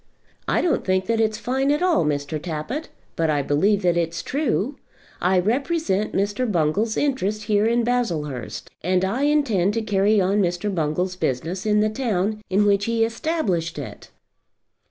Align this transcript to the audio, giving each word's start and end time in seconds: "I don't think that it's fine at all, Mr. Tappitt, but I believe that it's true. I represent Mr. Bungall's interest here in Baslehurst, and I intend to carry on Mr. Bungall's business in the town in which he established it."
"I 0.47 0.61
don't 0.63 0.83
think 0.83 1.05
that 1.05 1.19
it's 1.21 1.37
fine 1.37 1.69
at 1.71 1.83
all, 1.83 2.03
Mr. 2.03 2.41
Tappitt, 2.41 2.89
but 3.15 3.29
I 3.29 3.43
believe 3.43 3.83
that 3.83 3.95
it's 3.97 4.23
true. 4.23 4.77
I 5.21 5.37
represent 5.37 6.13
Mr. 6.13 6.51
Bungall's 6.51 6.97
interest 6.97 7.43
here 7.43 7.67
in 7.67 7.83
Baslehurst, 7.83 8.71
and 8.81 9.05
I 9.05 9.25
intend 9.25 9.75
to 9.75 9.83
carry 9.83 10.19
on 10.19 10.41
Mr. 10.41 10.73
Bungall's 10.73 11.15
business 11.15 11.67
in 11.67 11.81
the 11.81 11.89
town 11.89 12.41
in 12.49 12.65
which 12.65 12.85
he 12.85 13.05
established 13.05 13.77
it." 13.77 14.09